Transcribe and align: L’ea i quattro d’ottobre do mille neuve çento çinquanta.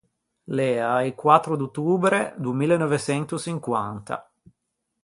L’ea 0.55 1.01
i 1.01 1.13
quattro 1.13 1.55
d’ottobre 1.55 2.19
do 2.41 2.51
mille 2.59 2.77
neuve 2.81 2.99
çento 3.07 3.35
çinquanta. 3.45 4.15